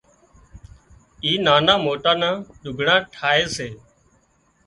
[1.25, 3.67] آي نانان موٽان نان لُگھڙان ٺاهي سي